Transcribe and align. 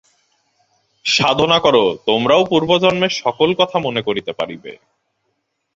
সাধনা 1.05 1.57
কর, 1.59 1.75
তোমরাও 2.05 2.41
পূর্বজন্মের 2.45 3.13
সকল 3.21 3.49
কথা 3.53 3.77
মনে 3.79 4.01
করিতে 4.01 4.31
পারিবে। 4.33 4.71